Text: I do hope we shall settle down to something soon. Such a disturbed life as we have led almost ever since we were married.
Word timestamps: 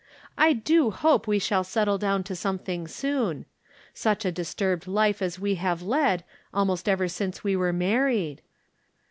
I 0.35 0.53
do 0.53 0.89
hope 0.89 1.27
we 1.27 1.37
shall 1.37 1.63
settle 1.63 1.99
down 1.99 2.23
to 2.23 2.35
something 2.35 2.87
soon. 2.87 3.45
Such 3.93 4.25
a 4.25 4.31
disturbed 4.31 4.87
life 4.87 5.21
as 5.21 5.37
we 5.39 5.53
have 5.61 5.83
led 5.83 6.23
almost 6.51 6.89
ever 6.89 7.07
since 7.07 7.43
we 7.43 7.55
were 7.55 7.71
married. 7.71 8.41